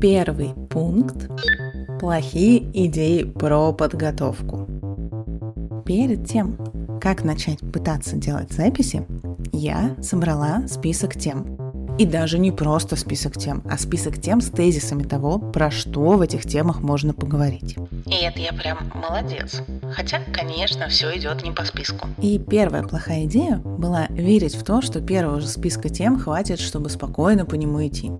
Первый 0.00 0.50
пункт– 0.70 1.28
плохие 1.98 2.58
идеи 2.86 3.24
про 3.24 3.72
подготовку. 3.72 4.68
Перед 5.84 6.28
тем, 6.28 6.56
как 7.00 7.24
начать 7.24 7.58
пытаться 7.72 8.14
делать 8.14 8.52
записи, 8.52 9.04
я 9.52 9.96
собрала 10.00 10.68
список 10.68 11.18
тем, 11.18 11.63
и 11.98 12.06
даже 12.06 12.38
не 12.38 12.50
просто 12.50 12.96
список 12.96 13.36
тем, 13.36 13.62
а 13.70 13.78
список 13.78 14.20
тем 14.20 14.40
с 14.40 14.50
тезисами 14.50 15.02
того, 15.04 15.38
про 15.38 15.70
что 15.70 16.16
в 16.16 16.20
этих 16.20 16.42
темах 16.44 16.80
можно 16.80 17.14
поговорить. 17.14 17.76
И 18.06 18.14
это 18.14 18.40
я 18.40 18.52
прям 18.52 18.90
молодец. 18.94 19.62
Хотя, 19.92 20.20
конечно, 20.32 20.88
все 20.88 21.16
идет 21.16 21.44
не 21.44 21.52
по 21.52 21.64
списку. 21.64 22.08
И 22.20 22.38
первая 22.38 22.82
плохая 22.82 23.24
идея 23.24 23.58
была 23.58 24.06
верить 24.10 24.54
в 24.54 24.64
то, 24.64 24.82
что 24.82 25.00
первого 25.00 25.40
же 25.40 25.48
списка 25.48 25.88
тем 25.88 26.18
хватит, 26.18 26.58
чтобы 26.58 26.90
спокойно 26.90 27.44
по 27.44 27.54
нему 27.54 27.86
идти. 27.86 28.10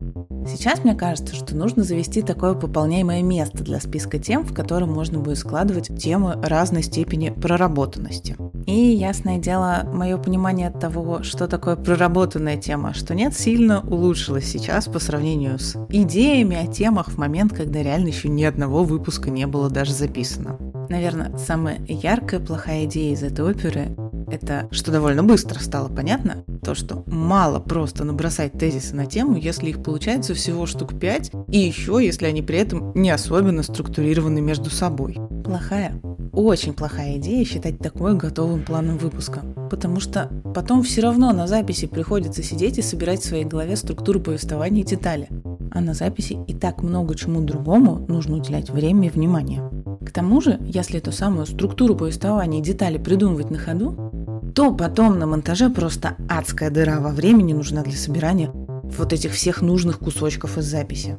Сейчас 0.47 0.85
мне 0.85 0.95
кажется, 0.95 1.35
что 1.35 1.57
нужно 1.57 1.85
завести 1.85 2.21
такое 2.21 2.54
пополняемое 2.54 3.23
место 3.23 3.64
для 3.64 3.81
списка 3.81 4.19
тем, 4.19 4.45
в 4.45 4.52
котором 4.52 4.93
можно 4.93 5.19
будет 5.19 5.38
складывать 5.38 5.90
темы 5.99 6.35
разной 6.43 6.83
степени 6.83 7.31
проработанности. 7.31 8.37
И, 8.66 8.73
ясное 8.73 9.38
дело, 9.38 9.88
мое 9.92 10.16
понимание 10.16 10.71
того, 10.71 11.23
что 11.23 11.47
такое 11.49 11.76
проработанная 11.76 12.56
тема, 12.56 12.94
что 12.94 13.14
нет, 13.14 13.37
сильно 13.37 13.80
улучшилось 13.80 14.47
сейчас 14.47 14.87
по 14.87 14.99
сравнению 14.99 15.59
с 15.59 15.76
идеями 15.90 16.56
о 16.56 16.66
темах 16.66 17.11
в 17.11 17.18
момент, 17.18 17.52
когда 17.52 17.83
реально 17.83 18.09
еще 18.09 18.28
ни 18.28 18.44
одного 18.44 18.85
выпуска 18.85 19.30
не 19.30 19.47
было 19.47 19.68
даже 19.68 19.92
записано. 19.92 20.59
Наверное, 20.88 21.37
самая 21.37 21.78
яркая 21.87 22.40
плохая 22.40 22.85
идея 22.85 23.14
из 23.14 23.23
этой 23.23 23.44
оперы 23.44 23.97
это, 24.31 24.69
что 24.71 24.90
довольно 24.90 25.23
быстро 25.23 25.59
стало 25.59 25.88
понятно, 25.88 26.45
то, 26.62 26.75
что 26.75 27.04
мало 27.07 27.61
просто 27.61 28.04
набросать 28.04 28.52
тезисы 28.52 28.95
на 28.95 29.07
тему, 29.07 29.37
если 29.37 29.71
их 29.71 29.83
получается 29.83 30.35
всего 30.35 30.66
штук 30.66 30.99
пять, 30.99 31.31
и 31.49 31.59
еще 31.59 32.00
если 32.02 32.26
они 32.26 32.43
при 32.43 32.59
этом 32.59 32.93
не 32.95 33.11
особенно 33.11 33.62
структурированы 33.62 34.40
между 34.40 34.71
собой. 34.71 35.19
Плохая, 35.45 36.00
очень 36.33 36.73
плохая 36.73 37.19
идея 37.19 37.45
считать 37.45 37.78
такое 37.78 38.14
готовым 38.14 38.64
планом 38.64 38.99
выпуска, 38.99 39.43
потому 39.71 40.00
что 40.00 40.31
потом 40.54 40.83
все 40.83 41.02
равно 41.02 41.33
на 41.33 41.47
записи 41.47 41.87
приходится 41.87 42.43
сидеть 42.43 42.78
и 42.78 42.83
собирать 42.83 43.21
в 43.21 43.26
своей 43.26 43.45
голове 43.45 43.76
структуру 43.76 44.21
повествования 44.21 44.83
и 44.83 44.87
детали. 44.87 45.28
А 45.71 45.81
на 45.81 45.95
записи 45.95 46.38
и 46.47 46.54
так 46.54 46.83
много 46.83 47.14
чему 47.14 47.40
другому 47.40 48.04
нужно 48.09 48.37
уделять 48.37 48.71
время 48.71 49.09
и 49.09 49.11
внимание. 49.11 49.62
К 50.04 50.11
тому 50.11 50.40
же, 50.40 50.59
если 50.61 50.99
эту 50.99 51.12
самую 51.12 51.47
структуру 51.47 51.97
повествования 51.97 52.61
и 52.61 52.62
детали 52.62 52.99
придумывать 52.99 53.50
на 53.50 53.59
ходу, 53.59 54.12
то 54.54 54.73
потом 54.73 55.18
на 55.18 55.26
монтаже 55.26 55.68
просто 55.68 56.16
адская 56.28 56.70
дыра 56.70 57.00
во 57.00 57.11
времени 57.11 57.52
нужна 57.52 57.82
для 57.82 57.96
собирания 57.96 58.50
вот 58.52 59.12
этих 59.12 59.32
всех 59.32 59.62
нужных 59.62 59.99
кусочков 59.99 60.58
из 60.58 60.66
записи. 60.66 61.16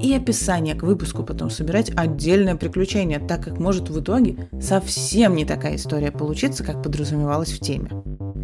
И 0.00 0.14
описание 0.14 0.74
к 0.74 0.84
выпуску 0.84 1.22
потом 1.22 1.50
собирать 1.50 1.90
отдельное 1.94 2.54
приключение, 2.54 3.18
так 3.18 3.44
как 3.44 3.58
может 3.58 3.90
в 3.90 4.00
итоге 4.00 4.48
совсем 4.60 5.34
не 5.34 5.44
такая 5.44 5.76
история 5.76 6.12
получиться, 6.12 6.64
как 6.64 6.82
подразумевалось 6.82 7.52
в 7.52 7.60
теме. 7.60 7.90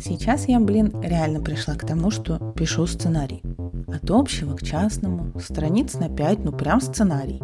Сейчас 0.05 0.49
я, 0.49 0.59
блин, 0.61 0.93
реально 1.03 1.41
пришла 1.41 1.75
к 1.75 1.87
тому, 1.87 2.11
что 2.11 2.53
пишу 2.57 2.87
сценарий. 2.87 3.43
От 3.87 4.11
общего 4.11 4.57
к 4.57 4.63
частному, 4.63 5.33
страниц 5.41 5.95
на 5.95 6.09
5, 6.09 6.45
ну 6.45 6.53
прям 6.53 6.81
сценарий. 6.81 7.41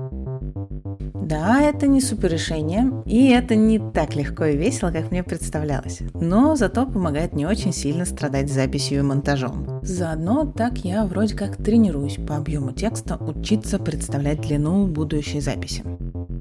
Да, 1.30 1.60
это 1.62 1.86
не 1.86 2.00
супер 2.00 2.32
решение, 2.32 2.90
и 3.06 3.28
это 3.28 3.54
не 3.54 3.78
так 3.78 4.16
легко 4.16 4.46
и 4.46 4.56
весело, 4.56 4.90
как 4.90 5.12
мне 5.12 5.22
представлялось. 5.22 6.00
Но 6.14 6.56
зато 6.56 6.86
помогает 6.86 7.34
не 7.34 7.46
очень 7.46 7.72
сильно 7.72 8.04
страдать 8.04 8.52
записью 8.52 8.98
и 8.98 9.02
монтажом. 9.02 9.78
Заодно 9.80 10.44
так 10.44 10.78
я 10.78 11.04
вроде 11.06 11.36
как 11.36 11.56
тренируюсь 11.56 12.16
по 12.16 12.36
объему 12.36 12.72
текста 12.72 13.16
учиться 13.16 13.78
представлять 13.78 14.40
длину 14.40 14.88
будущей 14.88 15.38
записи. 15.38 15.84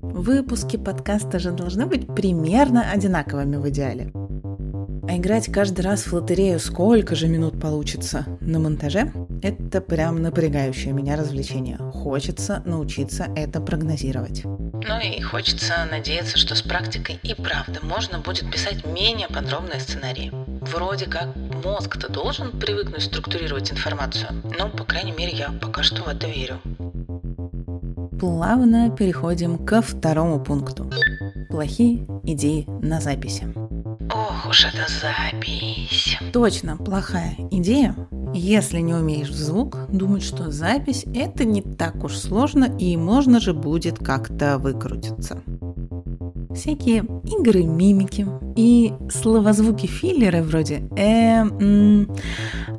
Выпуски 0.01 0.77
подкаста 0.77 1.37
же 1.37 1.51
должны 1.51 1.85
быть 1.85 2.07
примерно 2.07 2.89
одинаковыми 2.91 3.57
в 3.57 3.69
идеале. 3.69 4.11
А 5.09 5.17
играть 5.17 5.51
каждый 5.51 5.81
раз 5.81 6.03
в 6.03 6.13
лотерею 6.13 6.59
сколько 6.59 7.15
же 7.15 7.27
минут 7.27 7.59
получится 7.59 8.27
на 8.41 8.59
монтаже– 8.59 9.11
это 9.41 9.81
прям 9.81 10.21
напрягающее 10.21 10.93
меня 10.93 11.15
развлечение. 11.15 11.77
Хочется 11.77 12.61
научиться 12.63 13.25
это 13.35 13.59
прогнозировать. 13.59 14.43
Ну 14.45 14.99
и 15.01 15.19
хочется 15.21 15.87
надеяться, 15.89 16.37
что 16.37 16.53
с 16.53 16.61
практикой 16.61 17.19
и 17.23 17.33
правда 17.33 17.79
можно 17.81 18.19
будет 18.19 18.51
писать 18.51 18.85
менее 18.85 19.27
подробные 19.29 19.79
сценарии. 19.79 20.31
Вроде 20.61 21.07
как 21.07 21.35
мозг-то 21.65 22.11
должен 22.11 22.51
привыкнуть 22.59 23.01
структурировать 23.01 23.71
информацию, 23.71 24.29
но, 24.59 24.69
по 24.69 24.83
крайней 24.83 25.13
мере, 25.13 25.35
я 25.35 25.49
пока 25.59 25.81
что 25.81 26.03
в 26.03 26.07
это 26.07 26.27
верю. 26.27 26.61
Плавно 28.19 28.91
переходим 28.91 29.57
ко 29.65 29.81
второму 29.81 30.39
пункту. 30.39 30.87
Плохие 31.49 32.05
идеи 32.25 32.67
на 32.67 33.01
записи. 33.01 33.51
Ох 34.11 34.47
уж 34.49 34.65
эта 34.65 34.85
запись. 34.91 36.17
Точно, 36.33 36.77
плохая 36.77 37.35
идея. 37.51 37.95
Если 38.33 38.79
не 38.79 38.93
умеешь 38.93 39.29
в 39.29 39.35
звук, 39.35 39.77
думать, 39.89 40.23
что 40.23 40.51
запись 40.51 41.05
это 41.13 41.45
не 41.45 41.61
так 41.61 42.03
уж 42.03 42.15
сложно 42.17 42.65
и 42.79 42.95
можно 42.97 43.39
же 43.39 43.53
будет 43.53 43.99
как-то 43.99 44.57
выкрутиться. 44.57 45.41
Всякие 46.53 47.05
игры 47.23 47.63
мимики 47.63 48.27
и 48.55 48.93
словозвуки 49.11 49.85
филлеры 49.85 50.41
вроде 50.41 50.89
э, 50.97 51.43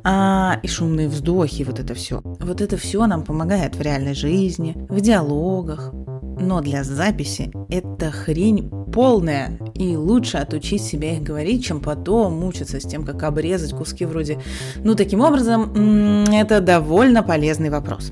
а 0.03 0.59
и 0.61 0.67
шумные 0.67 1.07
вздохи, 1.07 1.63
вот 1.63 1.79
это 1.79 1.93
все. 1.93 2.21
Вот 2.23 2.59
это 2.59 2.75
все 2.77 3.07
нам 3.07 3.23
помогает 3.23 3.75
в 3.75 3.81
реальной 3.81 4.13
жизни, 4.13 4.75
в 4.89 4.99
диалогах, 4.99 5.93
но 6.41 6.61
для 6.61 6.83
записи 6.83 7.51
это 7.69 8.11
хрень 8.11 8.69
полная, 8.91 9.57
и 9.73 9.95
лучше 9.95 10.37
отучить 10.37 10.83
себя 10.83 11.13
их 11.13 11.23
говорить, 11.23 11.63
чем 11.65 11.79
потом 11.79 12.39
мучиться 12.39 12.79
с 12.79 12.83
тем, 12.83 13.05
как 13.05 13.23
обрезать 13.23 13.73
куски 13.73 14.05
вроде. 14.05 14.39
Ну, 14.83 14.95
таким 14.95 15.21
образом, 15.21 16.25
это 16.31 16.59
довольно 16.59 17.23
полезный 17.23 17.69
вопрос. 17.69 18.11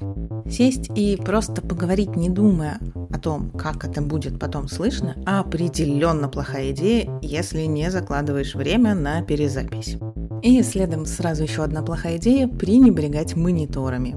Сесть 0.49 0.89
и 0.95 1.15
просто 1.15 1.61
поговорить, 1.61 2.15
не 2.15 2.29
думая 2.29 2.79
о 3.11 3.19
том, 3.19 3.51
как 3.51 3.85
это 3.85 4.01
будет 4.01 4.39
потом 4.39 4.67
слышно, 4.67 5.15
определенно 5.25 6.27
плохая 6.27 6.71
идея, 6.71 7.09
если 7.21 7.63
не 7.63 7.91
закладываешь 7.91 8.55
время 8.55 8.95
на 8.95 9.21
перезапись. 9.21 9.97
И 10.41 10.63
следом 10.63 11.05
сразу 11.05 11.43
еще 11.43 11.63
одна 11.63 11.83
плохая 11.83 12.17
идея– 12.17 12.47
пренебрегать 12.59 13.35
мониторами. 13.35 14.15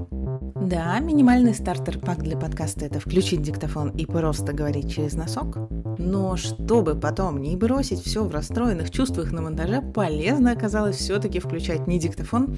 Да, 0.63 0.97
минимальный 0.99 1.53
стартер-пак 1.53 2.23
для 2.23 2.37
подкаста– 2.37 2.85
это 2.87 2.97
включить 2.97 3.41
диктофон 3.41 3.89
и 3.89 4.05
просто 4.05 4.53
говорить 4.53 4.93
через 4.93 5.13
носок. 5.13 5.57
Но 5.97 6.37
чтобы 6.37 6.95
потом 6.95 7.41
не 7.41 7.55
бросить 7.55 8.03
все 8.03 8.23
в 8.23 8.31
расстроенных 8.31 8.91
чувствах 8.91 9.31
на 9.31 9.41
монтаже, 9.41 9.81
полезно 9.81 10.51
оказалось 10.51 10.97
все-таки 10.97 11.39
включать 11.39 11.87
не 11.87 11.99
диктофон, 11.99 12.57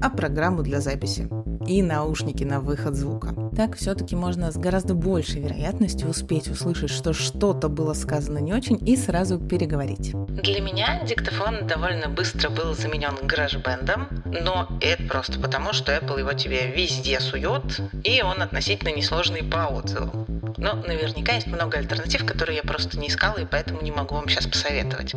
а 0.00 0.10
программу 0.10 0.62
для 0.62 0.80
записи 0.80 1.28
и 1.66 1.82
наушники 1.82 2.44
на 2.44 2.60
выход 2.60 2.94
звука. 2.94 3.34
Так 3.56 3.76
все-таки 3.76 4.14
можно 4.14 4.52
с 4.52 4.56
гораздо 4.56 4.94
большей 4.94 5.40
вероятностью 5.40 6.08
успеть 6.08 6.48
услышать, 6.48 6.90
что 6.90 7.12
что-то 7.12 7.68
было 7.68 7.92
сказано 7.92 8.38
не 8.38 8.52
очень, 8.52 8.78
и 8.86 8.96
сразу 8.96 9.38
переговорить. 9.38 10.12
Для 10.28 10.60
меня 10.60 11.02
диктофон 11.04 11.66
довольно 11.66 12.08
быстро 12.08 12.50
был 12.50 12.74
заменен 12.74 13.14
GarageBand, 13.22 14.42
но 14.42 14.68
это 14.80 15.02
просто 15.04 15.40
потому, 15.40 15.72
что 15.72 15.92
Apple 15.92 16.20
его 16.20 16.32
тебе 16.32 16.70
везде 16.70 17.20
сует, 17.20 17.80
и 18.04 18.22
он 18.22 18.42
относительно 18.42 18.94
несложный 18.94 19.42
по 19.42 19.66
отзывам. 19.66 20.26
Но 20.56 20.74
наверняка 20.74 21.32
есть 21.32 21.46
много 21.46 21.78
альтернатив, 21.78 22.24
которые 22.24 22.56
я 22.56 22.62
просто 22.62 22.98
не 22.98 23.08
искала, 23.08 23.38
и 23.38 23.44
поэтому 23.44 23.82
не 23.82 23.90
могу 23.90 24.14
вам 24.14 24.28
сейчас 24.28 24.46
посоветовать. 24.46 25.14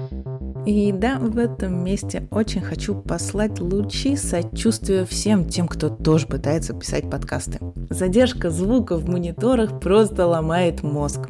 И 0.65 0.91
да, 0.91 1.17
в 1.19 1.38
этом 1.38 1.84
месте 1.84 2.27
очень 2.31 2.62
хочу 2.62 2.93
послать 2.93 3.60
лучи 3.60 4.15
сочувствия 4.15 5.05
всем 5.05 5.48
тем, 5.48 5.67
кто 5.67 5.89
тоже 5.89 6.27
пытается 6.27 6.74
писать 6.74 7.10
подкасты. 7.10 7.60
Задержка 7.89 8.50
звука 8.50 8.98
в 8.98 9.10
мониторах 9.10 9.79
просто 9.79 10.27
ломает 10.27 10.84
мозг. 10.84 11.22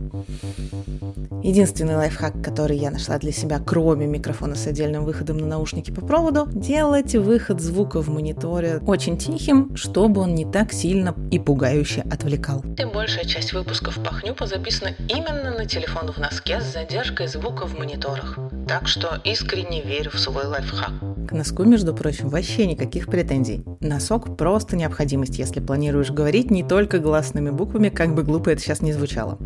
Единственный 1.43 1.96
лайфхак, 1.96 2.41
который 2.43 2.77
я 2.77 2.91
нашла 2.91 3.17
для 3.17 3.31
себя, 3.31 3.62
кроме 3.65 4.05
микрофона 4.08 4.55
с 4.55 4.67
отдельным 4.67 5.05
выходом 5.05 5.38
на 5.38 5.48
наушники 5.48 5.89
по 5.89 6.01
проводу, 6.01 6.48
делать 6.51 7.15
выход 7.15 7.62
звука 7.62 8.01
в 8.01 8.10
мониторе 8.10 8.81
очень 8.86 9.17
тихим, 9.17 9.75
чтобы 9.75 10.22
он 10.22 10.36
не 10.36 10.46
так 10.46 10.74
сильно 10.74 11.15
и 11.31 11.39
пугающе 11.39 12.01
отвлекал. 12.12 12.63
И 12.77 12.86
большая 12.86 13.25
часть 13.25 13.53
выпусков 13.53 13.98
Пахнюпа 14.03 14.48
записана 14.48 14.91
именно 15.08 15.55
на 15.58 15.65
телефон 15.65 16.12
в 16.12 16.17
носке 16.17 16.60
с 16.60 16.74
задержкой 16.74 17.27
звука 17.27 17.65
в 17.65 17.77
мониторах. 17.77 18.38
Так 18.67 18.88
что 18.88 19.19
искренне 19.24 19.81
верю 19.81 20.12
в 20.12 20.19
свой 20.19 20.46
лайфхак. 20.46 20.91
К 21.27 21.31
носку, 21.31 21.63
между 21.63 21.93
прочим, 21.93 22.29
вообще 22.29 22.65
никаких 22.65 23.05
претензий. 23.05 23.63
Носок 23.79 24.36
просто 24.36 24.75
необходимость, 24.75 25.38
если 25.38 25.60
планируешь 25.60 26.12
говорить 26.12 26.51
не 26.51 26.63
только 26.63 27.00
гласными 27.00 27.50
буквами, 27.50 27.89
как 27.89 28.13
бы 28.13 28.24
глупо 28.24 28.50
это 28.50 28.62
сейчас 28.62 28.81
не 28.81 28.93
звучало. 28.93 29.38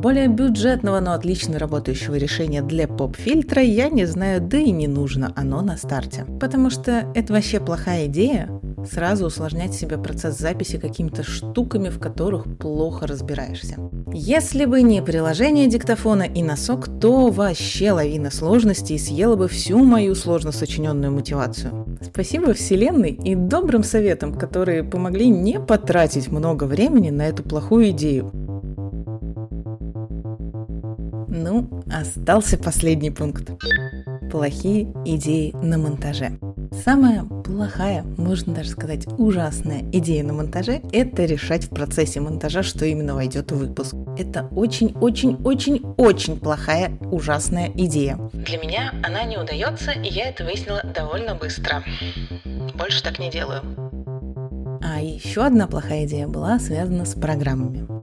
Более 0.00 0.28
бюджетного, 0.28 0.98
но 1.00 1.12
отлично 1.12 1.58
работающего 1.58 2.14
решения 2.14 2.62
для 2.62 2.88
поп-фильтра 2.88 3.60
я 3.62 3.90
не 3.90 4.06
знаю, 4.06 4.40
да 4.40 4.56
и 4.56 4.70
не 4.70 4.88
нужно 4.88 5.30
оно 5.36 5.60
на 5.60 5.76
старте. 5.76 6.24
Потому 6.40 6.70
что 6.70 7.12
это 7.14 7.34
вообще 7.34 7.60
плохая 7.60 8.06
идея 8.06 8.48
сразу 8.90 9.26
усложнять 9.26 9.74
себе 9.74 9.98
процесс 9.98 10.38
записи 10.38 10.78
какими-то 10.78 11.22
штуками, 11.22 11.90
в 11.90 11.98
которых 11.98 12.44
плохо 12.56 13.06
разбираешься. 13.06 13.76
Если 14.14 14.64
бы 14.64 14.80
не 14.80 15.02
приложение 15.02 15.68
диктофона 15.68 16.22
и 16.22 16.42
носок, 16.42 16.88
то 16.98 17.28
вообще 17.28 17.92
лавина 17.92 18.30
сложностей 18.30 18.98
съела 18.98 19.36
бы 19.36 19.48
всю 19.48 19.84
мою 19.84 20.14
сложно 20.14 20.50
сочиненную 20.50 21.12
мотивацию. 21.12 21.98
Спасибо 22.00 22.54
Вселенной 22.54 23.10
и 23.10 23.34
добрым 23.34 23.84
советам, 23.84 24.32
которые 24.32 24.82
помогли 24.82 25.28
не 25.28 25.60
потратить 25.60 26.28
много 26.28 26.64
времени 26.64 27.10
на 27.10 27.28
эту 27.28 27.42
плохую 27.42 27.90
идею. 27.90 28.49
Ну, 31.30 31.84
остался 31.92 32.58
последний 32.58 33.12
пункт. 33.12 33.50
Плохие 34.30 34.92
идеи 35.04 35.54
на 35.62 35.78
монтаже. 35.78 36.38
Самая 36.84 37.24
плохая, 37.24 38.02
можно 38.16 38.54
даже 38.54 38.70
сказать 38.70 39.06
ужасная 39.18 39.82
идея 39.92 40.24
на 40.24 40.32
монтаже– 40.32 40.80
это 40.92 41.24
решать 41.24 41.64
в 41.64 41.70
процессе 41.70 42.20
монтажа, 42.20 42.62
что 42.62 42.84
именно 42.84 43.14
войдет 43.14 43.52
в 43.52 43.56
выпуск. 43.56 43.94
Это 44.18 44.48
очень-очень-очень-очень 44.52 46.40
плохая, 46.40 46.98
ужасная 47.10 47.70
идея. 47.74 48.18
Для 48.32 48.58
меня 48.58 48.92
она 49.04 49.24
не 49.24 49.36
удается, 49.36 49.92
и 49.92 50.08
я 50.08 50.30
это 50.30 50.44
выяснила 50.44 50.82
довольно 50.94 51.34
быстро. 51.34 51.84
Больше 52.74 53.02
так 53.02 53.18
не 53.18 53.30
делаю. 53.30 53.62
А 54.82 55.00
еще 55.00 55.44
одна 55.44 55.66
плохая 55.66 56.06
идея 56.06 56.26
была 56.26 56.58
связана 56.58 57.04
с 57.04 57.14
программами. 57.14 57.99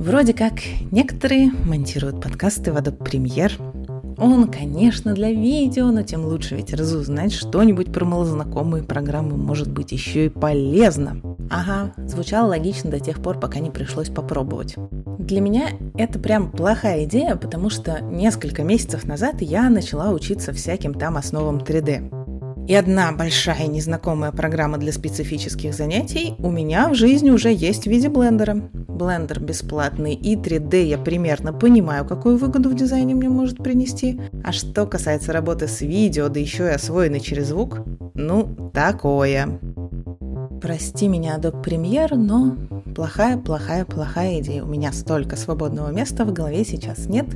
Вроде 0.00 0.32
как 0.32 0.54
некоторые 0.92 1.52
монтируют 1.66 2.22
подкасты 2.22 2.72
в 2.72 2.76
Adobe 2.78 2.96
Premiere. 2.96 3.52
Он, 4.16 4.48
конечно, 4.48 5.12
для 5.12 5.30
видео, 5.30 5.90
но 5.90 6.02
тем 6.02 6.24
лучше 6.24 6.56
ведь 6.56 6.72
разузнать 6.72 7.34
что-нибудь 7.34 7.92
про 7.92 8.06
малознакомые 8.06 8.82
программы 8.82 9.36
может 9.36 9.70
быть 9.70 9.92
еще 9.92 10.24
и 10.24 10.28
полезно. 10.30 11.20
Ага, 11.50 11.92
звучало 12.06 12.48
логично 12.48 12.90
до 12.90 12.98
тех 12.98 13.22
пор, 13.22 13.38
пока 13.38 13.58
не 13.58 13.68
пришлось 13.68 14.08
попробовать. 14.08 14.74
Для 15.18 15.42
меня 15.42 15.68
это 15.98 16.18
прям 16.18 16.50
плохая 16.50 17.04
идея, 17.04 17.36
потому 17.36 17.68
что 17.68 18.00
несколько 18.00 18.62
месяцев 18.62 19.04
назад 19.04 19.42
я 19.42 19.68
начала 19.68 20.12
учиться 20.12 20.54
всяким 20.54 20.94
там 20.94 21.18
основам 21.18 21.58
3D. 21.58 22.19
И 22.70 22.74
одна 22.76 23.10
большая 23.10 23.66
незнакомая 23.66 24.30
программа 24.30 24.78
для 24.78 24.92
специфических 24.92 25.74
занятий 25.74 26.36
у 26.38 26.52
меня 26.52 26.88
в 26.88 26.94
жизни 26.94 27.30
уже 27.30 27.52
есть 27.52 27.82
в 27.82 27.86
виде 27.88 28.08
блендера. 28.08 28.54
Блендер 28.54 29.40
бесплатный 29.40 30.14
и 30.14 30.36
3D 30.36 30.84
я 30.84 30.96
примерно 30.96 31.52
понимаю, 31.52 32.04
какую 32.04 32.38
выгоду 32.38 32.70
в 32.70 32.76
дизайне 32.76 33.16
мне 33.16 33.28
может 33.28 33.56
принести. 33.56 34.20
А 34.44 34.52
что 34.52 34.86
касается 34.86 35.32
работы 35.32 35.66
с 35.66 35.80
видео, 35.80 36.28
да 36.28 36.38
еще 36.38 36.66
и 36.66 36.74
освоенный 36.74 37.18
через 37.18 37.48
звук, 37.48 37.80
ну, 38.14 38.70
такое. 38.72 39.58
Прости 40.62 41.08
меня, 41.08 41.38
Adobe 41.38 41.64
Premiere, 41.64 42.14
но 42.14 42.56
плохая, 42.94 43.36
плохая, 43.36 43.84
плохая 43.84 44.38
идея. 44.38 44.62
У 44.62 44.68
меня 44.68 44.92
столько 44.92 45.34
свободного 45.34 45.90
места 45.90 46.24
в 46.24 46.32
голове 46.32 46.64
сейчас 46.64 47.06
нет. 47.06 47.26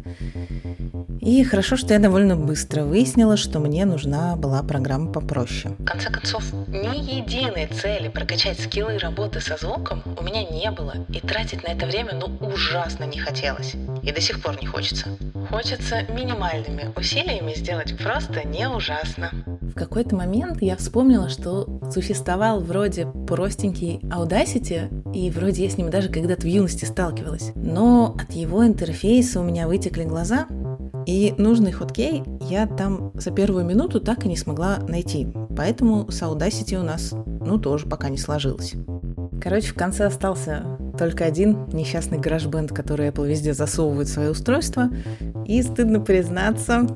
И 1.25 1.43
хорошо, 1.43 1.77
что 1.77 1.95
я 1.95 2.01
довольно 2.01 2.37
быстро 2.37 2.85
выяснила, 2.85 3.39
что 3.39 3.59
мне 3.59 3.87
нужна 3.87 4.37
была 4.37 4.63
программа 4.63 5.11
попроще. 5.11 5.75
В 5.79 5.85
конце 5.85 6.11
концов, 6.11 6.53
ни 6.69 6.99
единой 6.99 7.67
цели 7.67 8.09
прокачать 8.09 8.61
скиллы 8.61 8.99
работы 8.99 9.41
со 9.41 9.57
звуком 9.57 10.03
у 10.05 10.23
меня 10.23 10.45
не 10.45 10.71
было, 10.71 10.95
и 11.09 11.21
тратить 11.21 11.63
на 11.63 11.69
это 11.69 11.87
время 11.87 12.13
ну 12.13 12.47
ужасно 12.47 13.05
не 13.05 13.19
хотелось. 13.19 13.75
И 14.03 14.13
до 14.13 14.21
сих 14.21 14.43
пор 14.43 14.61
не 14.61 14.67
хочется. 14.67 15.17
Хочется 15.49 16.03
минимальными 16.13 16.93
усилиями 16.95 17.55
сделать 17.55 17.97
просто 17.97 18.47
не 18.47 18.69
ужасно. 18.69 19.31
В 19.61 19.73
какой-то 19.73 20.15
момент 20.15 20.61
я 20.61 20.77
вспомнила, 20.77 21.31
что 21.31 21.67
существовал 21.91 22.61
вроде 22.61 23.07
простенький 23.27 23.99
Audacity, 24.05 25.13
и 25.15 25.31
вроде 25.31 25.65
я 25.65 25.71
с 25.71 25.79
ним 25.79 25.91
даже 25.91 26.11
когда-то 26.11 26.43
в 26.43 26.51
юности 26.51 26.85
сталкивалась. 26.85 27.53
Но 27.55 28.15
от 28.21 28.35
его 28.35 28.67
интерфейса 28.67 29.41
у 29.41 29.43
меня 29.43 29.67
вытекли 29.67 30.05
глаза, 30.05 30.47
и 31.07 31.35
нужный 31.39 31.73
хоткей 31.73 32.23
я 32.49 32.67
там 32.67 33.13
за 33.15 33.31
первую 33.31 33.65
минуту 33.65 34.01
так 34.01 34.25
и 34.25 34.29
не 34.29 34.37
смогла 34.37 34.79
найти. 34.89 35.29
Поэтому 35.57 36.11
с 36.11 36.23
Audacity 36.23 36.79
у 36.79 36.83
нас, 36.83 37.13
ну, 37.13 37.59
тоже 37.59 37.87
пока 37.87 38.09
не 38.09 38.19
сложилось. 38.19 38.75
Короче, 39.41 39.69
в 39.69 39.75
конце 39.75 40.07
остался 40.07 40.65
только 40.99 41.25
один 41.25 41.67
несчастный 41.73 42.19
гараж-бенд, 42.19 42.73
который 42.73 43.09
Apple 43.09 43.29
везде 43.29 43.53
засовывает 43.53 44.09
свое 44.09 44.31
устройство. 44.31 44.91
И 45.45 45.63
стыдно 45.63 46.01
признаться, 46.01 46.87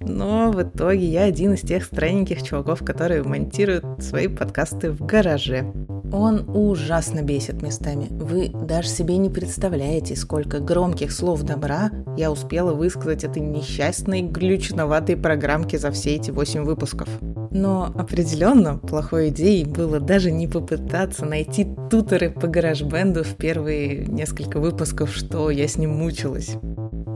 но 0.00 0.50
в 0.50 0.62
итоге 0.62 1.06
я 1.06 1.22
один 1.22 1.54
из 1.54 1.60
тех 1.60 1.84
странненьких 1.84 2.42
чуваков, 2.42 2.84
которые 2.84 3.22
монтируют 3.22 3.84
свои 4.00 4.28
подкасты 4.28 4.90
в 4.90 5.04
гараже. 5.04 5.72
Он 6.14 6.48
ужасно 6.54 7.22
бесит 7.22 7.60
местами. 7.60 8.06
Вы 8.08 8.48
даже 8.48 8.88
себе 8.88 9.16
не 9.16 9.30
представляете, 9.30 10.14
сколько 10.14 10.60
громких 10.60 11.10
слов 11.10 11.42
добра 11.42 11.90
я 12.16 12.30
успела 12.30 12.72
высказать 12.72 13.24
этой 13.24 13.42
несчастной 13.42 14.22
глючноватой 14.22 15.16
программке 15.16 15.76
за 15.76 15.90
все 15.90 16.14
эти 16.14 16.30
восемь 16.30 16.62
выпусков. 16.62 17.08
Но 17.50 17.92
определенно 17.96 18.78
плохой 18.78 19.30
идеей 19.30 19.64
было 19.64 19.98
даже 19.98 20.30
не 20.30 20.46
попытаться 20.46 21.24
найти 21.24 21.66
туторы 21.90 22.30
по 22.30 22.46
гараж-бенду 22.46 23.24
в 23.24 23.34
первые 23.34 24.06
несколько 24.06 24.60
выпусков, 24.60 25.12
что 25.12 25.50
я 25.50 25.66
с 25.66 25.76
ним 25.76 25.96
мучилась. 25.96 26.56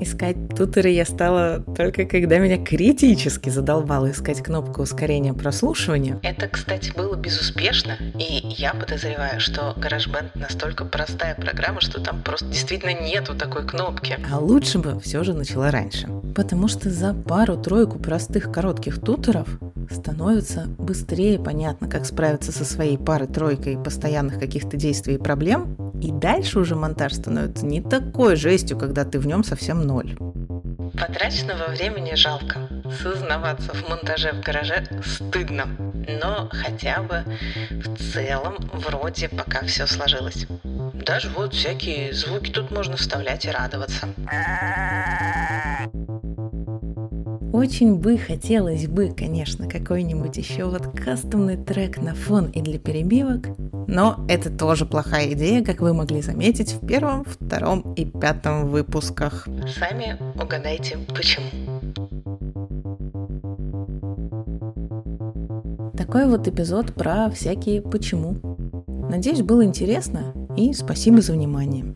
Искать 0.01 0.37
тутеры 0.57 0.91
я 0.91 1.05
стала 1.05 1.65
только 1.77 2.05
когда 2.05 2.39
меня 2.39 2.57
критически 2.57 3.49
задолбало 3.49 4.13
искать 4.13 4.43
кнопку 4.43 4.83
ускорения 4.83 5.35
прослушивания. 5.35 6.21
Это, 6.23 6.47
кстати, 6.47 6.93
было 6.97 7.17
безуспешно, 7.17 7.97
и 8.19 8.41
я 8.57 8.75
подозреваю, 8.75 9.41
что 9.41 9.75
GarageBand 9.77 10.31
настолько 10.37 10.85
простая 10.85 11.35
программа, 11.35 11.81
что 11.81 12.01
там 12.01 12.23
просто 12.23 12.47
действительно 12.47 12.93
нету 13.01 13.35
такой 13.35 13.67
кнопки. 13.67 14.17
А 14.33 14.39
лучше 14.39 14.79
бы 14.79 15.01
все 15.01 15.25
же 15.25 15.35
начала 15.35 15.71
раньше. 15.73 16.09
Потому 16.35 16.69
что 16.69 16.91
за 16.91 17.13
пару-тройку 17.13 17.99
простых 17.99 18.53
коротких 18.53 19.01
тутеров 19.01 19.49
становится 19.91 20.67
быстрее 20.79 21.39
понятно, 21.39 21.89
как 21.89 22.07
справиться 22.07 22.53
со 22.53 22.65
своей 22.65 22.99
парой-тройкой 22.99 23.79
постоянных 23.79 24.39
каких-то 24.39 24.77
действий 24.77 25.15
и 25.15 25.19
проблем, 25.19 25.77
и 26.01 26.13
дальше 26.13 26.61
уже 26.61 26.77
монтаж 26.77 27.15
становится 27.15 27.67
не 27.67 27.81
такой 27.81 28.37
жестью, 28.37 28.79
когда 28.79 29.05
ты 29.05 29.19
в 29.19 29.27
нем 29.27 29.43
совсем 29.43 29.87
ноль. 29.89 30.17
Потраченного 30.93 31.69
времени 31.71 32.15
жалко. 32.15 32.69
Сознаваться 33.03 33.73
в 33.73 33.89
монтаже 33.89 34.33
в 34.33 34.41
гараже 34.45 34.87
стыдно. 35.05 35.65
Но 36.23 36.49
хотя 36.53 37.03
бы 37.03 37.25
в 37.71 37.97
целом 38.13 38.57
вроде 38.73 39.29
пока 39.29 39.65
все 39.67 39.87
сложилось. 39.87 40.47
Даже 41.07 41.31
вот 41.31 41.55
всякие 41.55 42.13
звуки 42.13 42.51
тут 42.51 42.71
можно 42.71 42.97
вставлять 42.97 43.47
и 43.47 43.51
радоваться. 43.51 44.09
Очень 47.53 47.97
бы 47.97 48.19
хотелось 48.19 48.87
бы, 48.87 49.13
конечно, 49.15 49.69
какой-нибудь 49.69 50.37
еще 50.37 50.65
вот 50.67 50.87
кастомный 51.05 51.57
трек 51.57 51.99
на 51.99 52.15
фон 52.15 52.47
и 52.47 52.61
для 52.61 52.79
перебивок, 52.79 53.47
но 53.89 54.25
это 54.29 54.51
тоже 54.51 54.87
плохая 54.87 55.33
идея, 55.33 55.65
как 55.65 55.81
вы 55.81 55.95
могли 55.95 56.21
заметить 56.21 56.73
в 56.73 56.87
первом, 56.87 57.25
втором 57.25 57.95
и 57.95 58.05
пятом 58.05 58.69
выпусках. 58.69 59.49
Сами 59.67 60.17
угадайте, 60.41 60.99
почему. 61.09 61.47
Такой 65.97 66.29
вот 66.29 66.47
эпизод 66.47 66.95
про 66.95 67.31
всякие 67.31 67.83
«почему». 67.83 68.37
Надеюсь, 69.11 69.43
было 69.43 69.65
интересно 69.65 70.35
и 70.57 70.73
спасибо 70.75 71.23
за 71.23 71.33
внимание. 71.33 71.95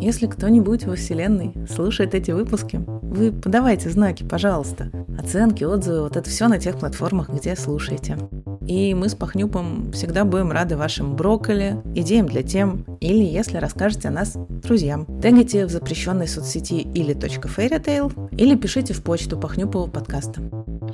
Если 0.00 0.26
кто-нибудь 0.26 0.84
во 0.84 0.94
Вселенной 0.94 1.54
слушает 1.68 2.14
эти 2.14 2.30
выпуски, 2.30 2.80
вы 3.02 3.32
подавайте 3.32 3.90
знаки, 3.90 4.22
пожалуйста. 4.22 4.90
Оценки, 5.18 5.64
отзывы, 5.64 6.02
вот 6.02 6.16
это 6.16 6.30
все 6.30 6.46
на 6.48 6.58
тех 6.58 6.78
платформах, 6.78 7.30
где 7.30 7.56
слушаете. 7.56 8.16
И 8.66 8.94
мы 8.94 9.08
с 9.08 9.14
Пахнюпом 9.14 9.92
всегда 9.92 10.24
будем 10.24 10.50
рады 10.50 10.76
вашим 10.76 11.14
брокколи, 11.14 11.76
идеям 11.94 12.26
для 12.26 12.42
тем, 12.42 12.84
или 13.00 13.22
если 13.22 13.58
расскажете 13.58 14.08
о 14.08 14.10
нас 14.10 14.34
друзьям. 14.36 15.06
Тегайте 15.20 15.66
в 15.66 15.70
запрещенной 15.70 16.26
соцсети 16.26 16.80
или 16.94 17.14
.fairytale, 17.14 18.12
или 18.36 18.56
пишите 18.56 18.94
в 18.94 19.02
почту 19.02 19.38
Пахнюпового 19.38 19.88
подкаста. 19.88 20.42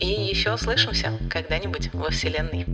И 0.00 0.06
еще 0.06 0.54
услышимся 0.54 1.12
когда-нибудь 1.30 1.90
во 1.92 2.10
Вселенной. 2.10 2.66